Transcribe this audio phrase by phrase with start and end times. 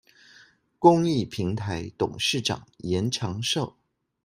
[0.79, 3.75] 公益平臺董事長嚴長壽